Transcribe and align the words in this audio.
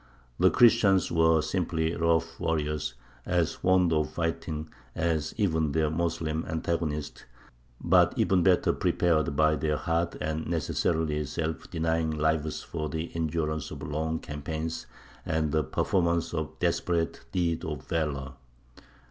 The 0.39 0.49
Christians 0.49 1.11
were 1.11 1.43
simply 1.43 1.95
rough 1.95 2.39
warriors, 2.39 2.95
as 3.23 3.53
fond 3.53 3.93
of 3.93 4.09
fighting 4.09 4.71
as 4.95 5.35
even 5.37 5.73
their 5.73 5.91
Moslem 5.91 6.43
antagonists, 6.47 7.25
but 7.79 8.11
even 8.17 8.41
better 8.41 8.73
prepared 8.73 9.35
by 9.35 9.55
their 9.55 9.77
hard 9.77 10.17
and 10.19 10.47
necessarily 10.47 11.23
self 11.25 11.69
denying 11.69 12.09
lives 12.09 12.63
for 12.63 12.89
the 12.89 13.11
endurance 13.15 13.69
of 13.69 13.83
long 13.83 14.17
campaigns 14.17 14.87
and 15.23 15.51
the 15.51 15.63
performance 15.63 16.33
of 16.33 16.57
desperate 16.57 17.23
deeds 17.31 17.63
of 17.63 17.85
valour. 17.87 18.33